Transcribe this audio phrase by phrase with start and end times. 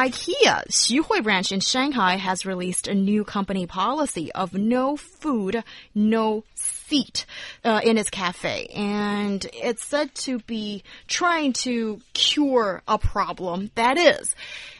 [0.00, 5.62] IKEA Xuhui branch in Shanghai has released a new company policy of no food,
[5.94, 7.26] no seat
[7.66, 13.98] uh, in its cafe, and it's said to be trying to cure a problem that
[13.98, 14.34] is.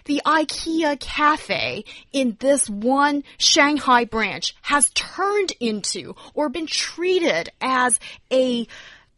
[0.06, 8.00] The IKEA cafe in this one Shanghai branch has turned into or been treated as
[8.32, 8.66] a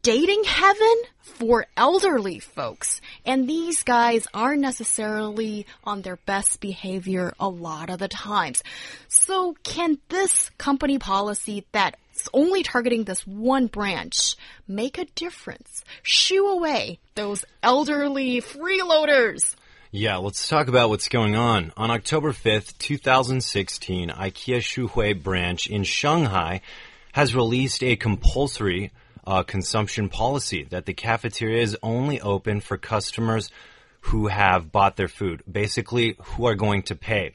[0.02, 3.00] dating heaven for elderly folks.
[3.24, 8.64] And these guys aren't necessarily on their best behavior a lot of the times.
[9.06, 14.36] So can this company policy that's only targeting this one branch
[14.66, 15.84] make a difference?
[16.02, 19.54] Shoo away those elderly freeloaders.
[19.92, 21.72] Yeah, let's talk about what's going on.
[21.76, 26.60] On October 5th, 2016, IKEA Xuhui branch in Shanghai
[27.12, 28.90] has released a compulsory
[29.26, 33.50] uh, consumption policy that the cafeteria is only open for customers
[34.06, 37.34] who have bought their food, basically who are going to pay.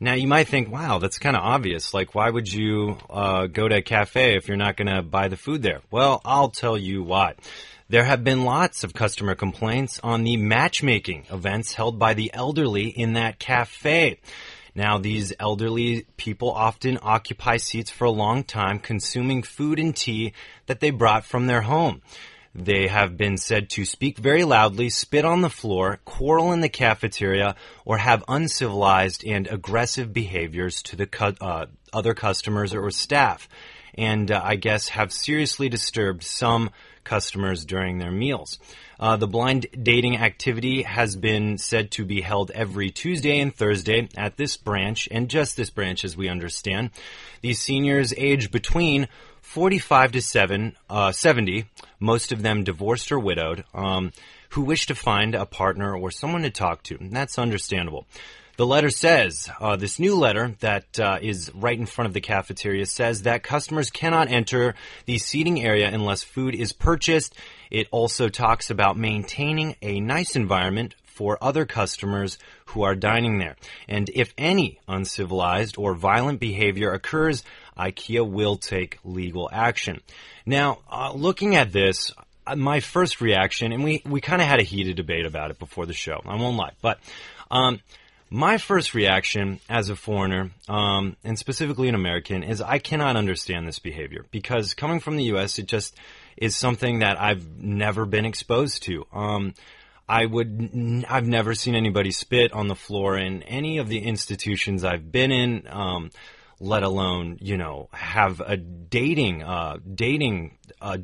[0.00, 1.94] Now you might think, wow, that's kind of obvious.
[1.94, 5.28] Like, why would you uh, go to a cafe if you're not going to buy
[5.28, 5.80] the food there?
[5.92, 7.34] Well, I'll tell you why.
[7.88, 12.88] There have been lots of customer complaints on the matchmaking events held by the elderly
[12.88, 14.18] in that cafe.
[14.74, 20.32] Now, these elderly people often occupy seats for a long time, consuming food and tea
[20.66, 22.00] that they brought from their home.
[22.54, 26.68] They have been said to speak very loudly, spit on the floor, quarrel in the
[26.68, 27.56] cafeteria,
[27.86, 33.48] or have uncivilized and aggressive behaviors to the cu uh, other customers or staff.
[33.94, 36.70] And uh, I guess have seriously disturbed some
[37.04, 38.58] customers during their meals.
[38.98, 44.08] Uh, the blind dating activity has been said to be held every Tuesday and Thursday
[44.16, 46.90] at this branch, and just this branch as we understand.
[47.40, 49.08] These seniors age between
[49.40, 51.64] 45 to 7, uh, 70,
[51.98, 54.12] most of them divorced or widowed, um,
[54.50, 56.96] who wish to find a partner or someone to talk to.
[56.96, 58.06] And that's understandable.
[58.56, 62.20] The letter says, uh, this new letter that uh, is right in front of the
[62.20, 64.74] cafeteria says that customers cannot enter
[65.06, 67.34] the seating area unless food is purchased
[67.72, 72.36] it also talks about maintaining a nice environment for other customers
[72.66, 73.56] who are dining there.
[73.88, 77.42] And if any uncivilized or violent behavior occurs,
[77.78, 80.02] IKEA will take legal action.
[80.44, 82.12] Now, uh, looking at this,
[82.46, 85.58] uh, my first reaction, and we, we kind of had a heated debate about it
[85.58, 86.98] before the show, I won't lie, but
[87.50, 87.80] um,
[88.32, 93.68] my first reaction as a foreigner, um, and specifically an American, is I cannot understand
[93.68, 95.94] this behavior because coming from the U.S., it just
[96.38, 99.06] is something that I've never been exposed to.
[99.12, 99.52] Um,
[100.08, 104.82] I would, I've never seen anybody spit on the floor in any of the institutions
[104.82, 105.68] I've been in.
[105.68, 106.10] Um,
[106.58, 110.56] let alone you know have a dating uh, dating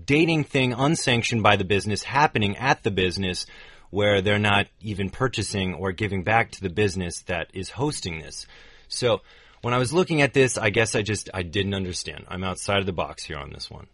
[0.05, 3.45] dating thing unsanctioned by the business happening at the business
[3.91, 8.47] where they're not even purchasing or giving back to the business that is hosting this.
[8.89, 9.23] So
[9.63, 12.25] when I was looking at this, I guess I just I didn't understand.
[12.29, 13.87] I'm outside of the box here on this one.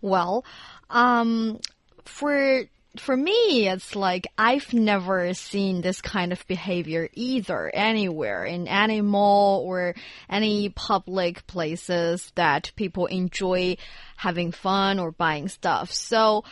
[0.00, 0.44] Well,
[0.90, 1.60] um,
[2.04, 2.64] for
[2.96, 9.00] for me, it's like I've never seen this kind of behavior either anywhere in any
[9.00, 9.94] mall or
[10.28, 13.76] any public places that people enjoy
[14.16, 15.92] having fun or buying stuff.
[15.92, 16.44] So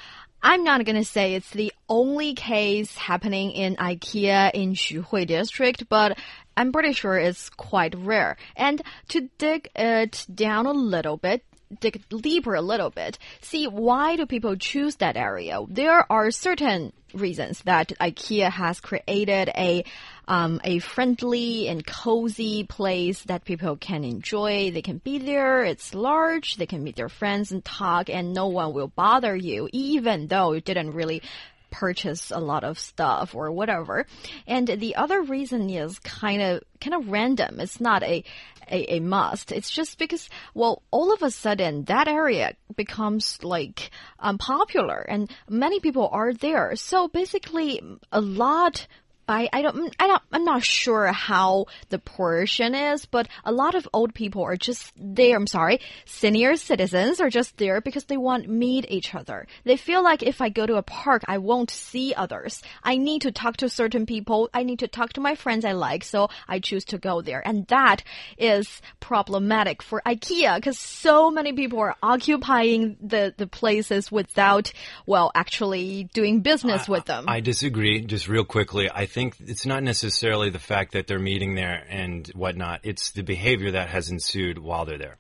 [0.49, 5.89] I'm not going to say it's the only case happening in IKEA in Xuhui district,
[5.89, 6.17] but
[6.57, 8.37] I'm pretty sure it's quite rare.
[8.55, 11.43] And to dig uh, it down a little bit,
[11.81, 15.61] dig deeper a little bit, see why do people choose that area?
[15.69, 19.85] There are certain reasons that IKEA has created a
[20.29, 24.73] um, a friendly and cozy place that people can enjoy.
[24.73, 25.63] They can be there.
[25.63, 26.57] It's large.
[26.57, 30.53] They can meet their friends and talk, and no one will bother you, even though
[30.53, 31.23] you didn't really
[31.71, 34.07] purchase a lot of stuff or whatever.
[34.47, 37.61] And the other reason is kind of kind of random.
[37.61, 38.25] It's not a,
[38.71, 39.53] a, a must.
[39.53, 45.31] It's just because well, all of a sudden that area becomes like um, popular and
[45.49, 46.77] many people are there.
[46.77, 47.81] So basically,
[48.13, 48.87] a lot
[49.27, 53.75] by I don't I don't I'm not sure how the portion is, but a lot
[53.75, 55.37] of old people are just there.
[55.37, 59.47] I'm sorry, senior citizens are just there because they want to meet each other.
[59.65, 62.63] They feel like if I go to a park, I won't see others.
[62.83, 64.49] I need to talk to certain people.
[64.55, 67.47] I need to talk to my friends I like, so I choose to go there,
[67.47, 68.03] and that
[68.39, 74.73] is problematic for IKEA because so many people are occupying the the places without
[75.07, 77.25] well actually doing business with them.
[77.29, 78.01] I disagree.
[78.01, 82.29] Just real quickly, I think it's not necessarily the fact that they're meeting there and
[82.35, 82.81] whatnot.
[82.83, 85.17] It's the behavior that has ensued while they're there.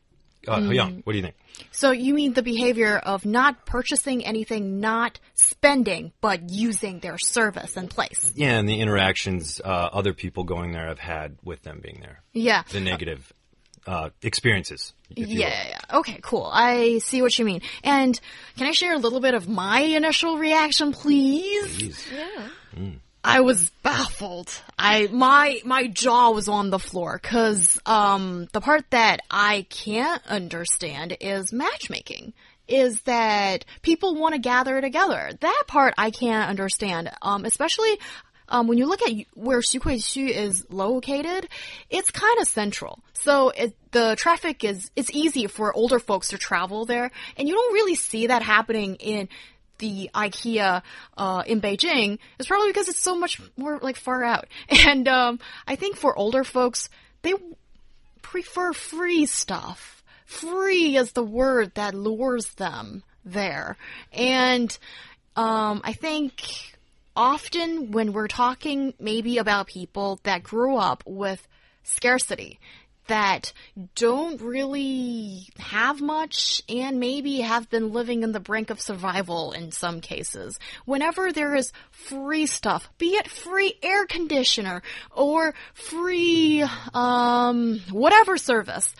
[0.46, 0.74] Uh, Mm.
[0.74, 1.34] Young, what do you think?
[1.72, 7.76] So you mean the behavior of not purchasing anything, not spending, but using their service
[7.76, 8.32] and place?
[8.36, 12.22] Yeah, and the interactions uh, other people going there have had with them being there.
[12.32, 12.62] Yeah.
[12.70, 13.32] The negative
[13.86, 14.92] uh, experiences.
[15.08, 15.98] Yeah, yeah, yeah.
[15.98, 16.48] Okay, cool.
[16.52, 17.62] I see what you mean.
[17.82, 18.20] And
[18.56, 22.06] can I share a little bit of my initial reaction, please?
[22.12, 22.88] yeah.
[23.26, 24.52] I was baffled.
[24.78, 30.24] I my my jaw was on the floor because um the part that I can't
[30.28, 32.34] understand is matchmaking.
[32.68, 35.30] Is that people want to gather together?
[35.40, 37.10] That part I can't understand.
[37.20, 37.98] Um, especially
[38.48, 41.48] um, when you look at where Xukuixu is located,
[41.90, 43.00] it's kind of central.
[43.12, 47.54] So it, the traffic is it's easy for older folks to travel there, and you
[47.54, 49.28] don't really see that happening in
[49.78, 50.82] the IKEA
[51.16, 54.46] uh, in Beijing is probably because it's so much more like far out.
[54.86, 56.88] And um, I think for older folks,
[57.22, 57.34] they
[58.22, 60.02] prefer free stuff.
[60.26, 63.76] Free is the word that lures them there.
[64.12, 64.76] And
[65.34, 66.76] um, I think
[67.16, 71.46] often when we're talking maybe about people that grew up with
[71.82, 72.58] scarcity,
[73.08, 73.52] that
[73.94, 79.72] don't really have much and maybe have been living in the brink of survival in
[79.72, 80.58] some cases.
[80.84, 84.82] Whenever there is free stuff, be it free air conditioner
[85.14, 86.64] or free,
[86.94, 88.94] um, whatever service,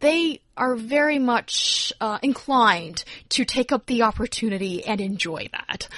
[0.00, 5.88] they are very much uh, inclined to take up the opportunity and enjoy that.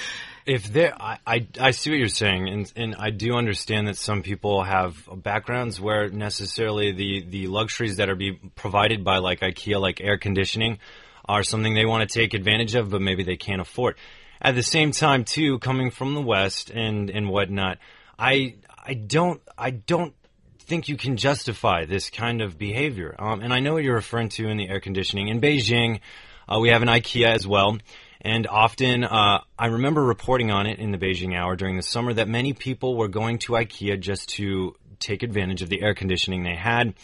[0.45, 3.97] If there, I, I, I see what you're saying, and and I do understand that
[3.97, 9.41] some people have backgrounds where necessarily the the luxuries that are be provided by like
[9.41, 10.79] IKEA, like air conditioning,
[11.25, 13.97] are something they want to take advantage of, but maybe they can't afford.
[14.41, 17.79] At the same time, too, coming from the West and and whatnot,
[18.19, 20.15] I I don't I don't
[20.59, 23.15] think you can justify this kind of behavior.
[23.19, 26.01] Um, and I know what you're referring to in the air conditioning in Beijing.
[26.49, 27.79] Uh, we have an IKEA as well.
[28.25, 32.15] And often, uh, I remember reporting on it in the Beijing hour during the summer
[32.15, 36.45] that many people were going to IKEA just to take advantage of the air conditioning
[36.45, 36.95] they had.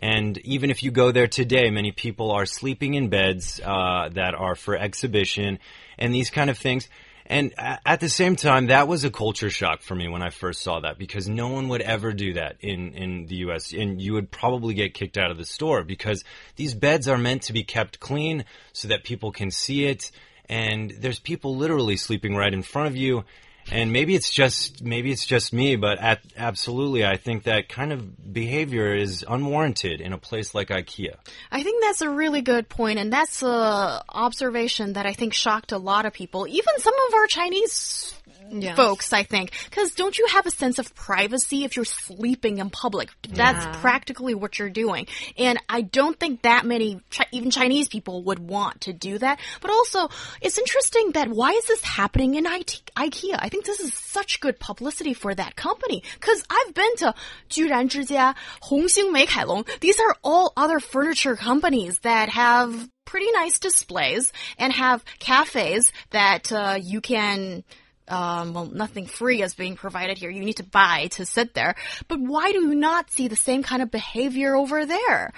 [0.00, 4.34] And even if you go there today, many people are sleeping in beds uh, that
[4.34, 5.60] are for exhibition
[5.96, 6.88] and these kind of things.
[7.26, 10.60] And at the same time, that was a culture shock for me when I first
[10.60, 13.72] saw that because no one would ever do that in, in the US.
[13.72, 16.22] And you would probably get kicked out of the store because
[16.56, 18.44] these beds are meant to be kept clean
[18.74, 20.10] so that people can see it.
[20.48, 23.24] And there's people literally sleeping right in front of you.
[23.72, 27.94] And maybe it's just maybe it's just me, but at, absolutely, I think that kind
[27.94, 31.14] of behavior is unwarranted in a place like IKEA.
[31.50, 35.72] I think that's a really good point, and that's a observation that I think shocked
[35.72, 38.14] a lot of people, even some of our Chinese
[38.51, 38.75] Yeah.
[38.75, 39.13] folks.
[39.13, 43.09] I think because don't you have a sense of privacy if you're sleeping in public?
[43.27, 43.81] That's Yeah.
[43.81, 45.05] practically what you're doing,
[45.37, 49.39] and I don't think that many Chi- even Chinese people would want to do that.
[49.61, 50.09] But also,
[50.41, 53.37] it's interesting that why is this happening in IT IKEA?
[53.39, 57.13] I think this is such good publicity for that company because I've been to
[57.49, 59.63] 居然之家、红星美凯龙.
[59.79, 66.51] These are all other furniture companies that have pretty nice displays and have cafes that
[66.51, 67.63] uh, you can.
[68.08, 70.30] um, well, nothing free is being provided here.
[70.30, 71.74] You need to buy to sit there.
[72.08, 75.32] But why do you not see the same kind of behavior over there?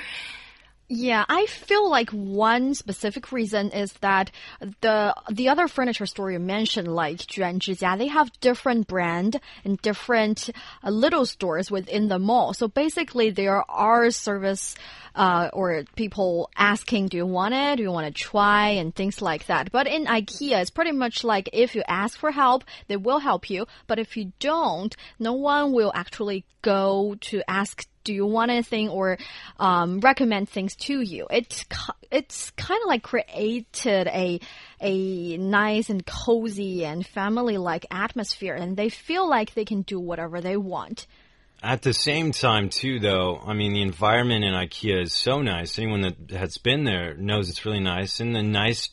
[0.89, 4.31] Yeah, I feel like one specific reason is that
[4.83, 9.83] the the other furniture store you mentioned, like Juran Zhijia, they have different brand and
[9.83, 10.49] different
[10.85, 12.55] uh, little stores within the mall.
[12.55, 14.77] So basically, there are service
[15.17, 17.79] uh, or people asking, "Do you want it?
[17.79, 19.73] Do you want to try?" and things like that.
[19.73, 23.51] But in IKEA, it's pretty much like if you ask for help, they will help
[23.51, 23.67] you.
[23.89, 28.89] But if you don't, no one will actually go to ask do you want anything
[28.89, 29.19] or
[29.59, 31.27] um, recommend things to you.
[31.31, 31.65] It's
[32.11, 34.41] it's kind of like created a
[34.81, 39.99] a nice and cozy and family like atmosphere, and they feel like they can do
[39.99, 41.07] whatever they want.
[41.63, 45.79] At the same time, too, though, I mean, the environment in IKEA is so nice.
[45.79, 48.91] Anyone that has been there knows it's really nice, and the nice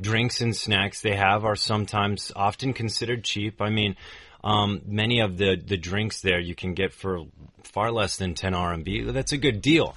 [0.00, 3.60] drinks and snacks they have are sometimes often considered cheap.
[3.60, 3.96] I mean,
[4.46, 7.24] Um, many of the, the drinks there you can get for
[7.64, 9.12] far less than 10 RMB.
[9.12, 9.96] That's a good deal.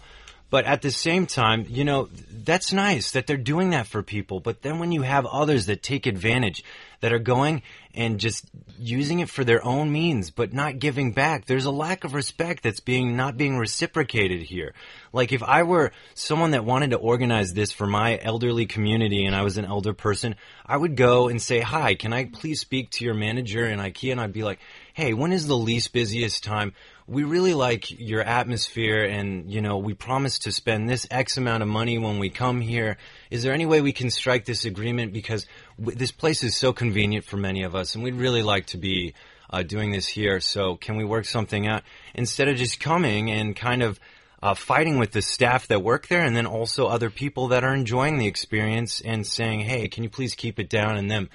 [0.50, 4.40] But at the same time, you know, that's nice that they're doing that for people.
[4.40, 6.64] But then when you have others that take advantage,
[7.02, 7.62] that are going
[7.94, 8.46] and just
[8.78, 12.64] using it for their own means, but not giving back, there's a lack of respect
[12.64, 14.74] that's being, not being reciprocated here.
[15.12, 19.36] Like if I were someone that wanted to organize this for my elderly community and
[19.36, 22.92] I was an elder person, I would go and say, hi, can I please speak
[22.92, 24.12] to your manager in IKEA?
[24.12, 24.60] And I'd be like,
[24.94, 26.74] hey, when is the least busiest time?
[27.10, 31.64] We really like your atmosphere and, you know, we promise to spend this X amount
[31.64, 32.98] of money when we come here.
[33.32, 35.12] Is there any way we can strike this agreement?
[35.12, 35.48] Because
[35.80, 39.16] this place is so convenient for many of us and we'd really like to be
[39.50, 40.40] uh, doing this here.
[40.40, 41.82] So can we work something out
[42.14, 44.00] instead of just coming and kind of
[44.44, 47.74] uh, fighting with the staff that work there and then also other people that are
[47.74, 51.28] enjoying the experience and saying, hey, can you please keep it down and them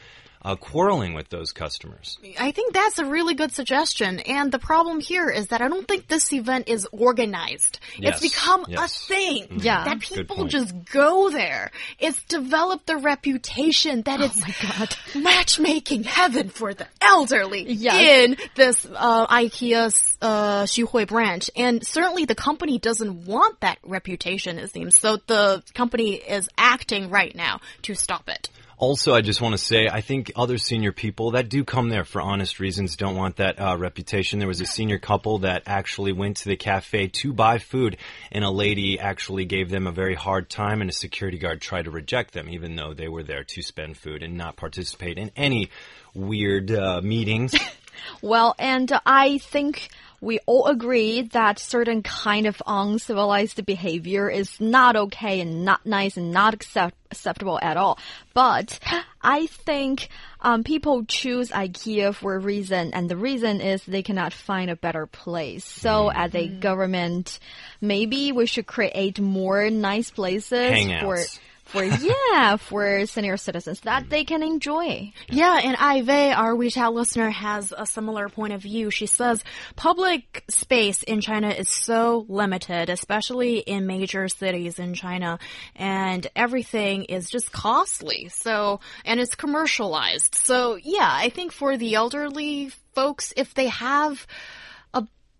[0.44, 2.18] uh, quarreling with those customers.
[2.38, 4.20] I think that's a really good suggestion.
[4.20, 7.80] And the problem here is that I don't think this event is organized.
[7.98, 8.22] Yes.
[8.22, 9.02] It's become yes.
[9.02, 9.46] a thing.
[9.46, 9.64] Mm.
[9.64, 9.84] Yeah.
[9.84, 11.70] That people just go there.
[11.98, 14.96] It's developed the reputation that oh it's my God.
[15.22, 18.00] matchmaking heaven for the elderly Yes.
[18.00, 21.50] in this uh, IKEA's uh, Xuhui branch.
[21.56, 24.98] And certainly the company doesn't want that reputation, it seems.
[24.98, 28.50] So the company is acting right now to stop it.
[28.84, 32.04] Also, I just want to say, I think other senior people that do come there
[32.04, 34.40] for honest reasons don't want that uh, reputation.
[34.40, 37.96] There was a senior couple that actually went to the cafe to buy food,
[38.30, 41.86] and a lady actually gave them a very hard time, and a security guard tried
[41.86, 45.30] to reject them, even though they were there to spend food and not participate in
[45.34, 45.70] any
[46.12, 47.54] weird uh, meetings.
[48.22, 49.88] Well, and I think
[50.20, 56.16] we all agree that certain kind of uncivilized behavior is not okay and not nice
[56.16, 57.98] and not accept acceptable at all.
[58.32, 58.78] But
[59.22, 60.08] I think
[60.40, 64.76] um, people choose IKEA for a reason, and the reason is they cannot find a
[64.76, 65.64] better place.
[65.64, 66.12] So, Mm.
[66.16, 67.38] as a government,
[67.80, 71.00] maybe we should create more nice places Hangouts.
[71.00, 71.18] for.
[71.64, 75.12] For yeah, for senior citizens that they can enjoy.
[75.28, 78.90] Yeah, and Ivey, our WeChat listener, has a similar point of view.
[78.90, 79.42] She says
[79.74, 85.38] public space in China is so limited, especially in major cities in China,
[85.74, 88.28] and everything is just costly.
[88.28, 90.34] So, and it's commercialized.
[90.34, 94.26] So, yeah, I think for the elderly folks, if they have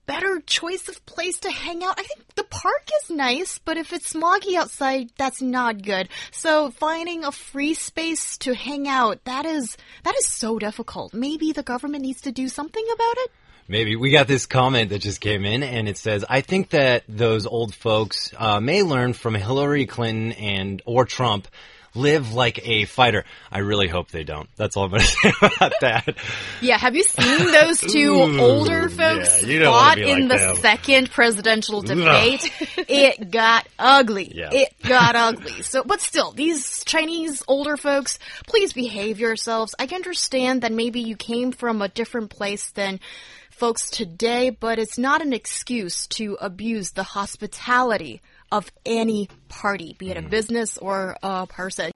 [0.07, 1.99] better choice of place to hang out.
[1.99, 6.09] I think the park is nice, but if it's smoggy outside, that's not good.
[6.31, 11.15] So finding a free space to hang out, that is that is so difficult.
[11.15, 13.31] Maybe the government needs to do something about it.
[13.67, 17.05] Maybe we got this comment that just came in, and it says, "I think that
[17.09, 21.49] those old folks uh, may learn from Hillary Clinton and or Trump."
[21.95, 23.25] Live like a fighter.
[23.53, 24.49] I really hope they don't.
[24.57, 26.17] That's all I'm going to say about that.
[26.61, 30.47] Yeah, have you seen those two Ooh, older folks yeah, you fought in like the
[30.47, 30.57] them.
[30.57, 32.51] second presidential debate?
[32.89, 34.33] it got ugly.
[34.35, 34.51] Yeah.
[34.53, 35.63] It got ugly.
[35.63, 39.75] So, but still, these Chinese older folks, please behave yourselves.
[39.79, 43.01] I can understand that maybe you came from a different place than
[43.51, 48.21] folks today, but it's not an excuse to abuse the hospitality
[48.55, 50.31] of any party, be it a mm.
[50.31, 51.91] business or a person.